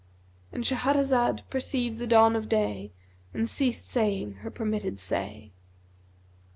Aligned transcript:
And 0.51 0.63
Shahrazad 0.63 1.41
perceived 1.51 1.99
the 1.99 2.07
dawn 2.07 2.35
of 2.35 2.49
day 2.49 2.91
and 3.35 3.47
ceased 3.47 3.87
saying 3.87 4.37
her 4.41 4.49
permitted 4.49 4.99
say. 4.99 5.51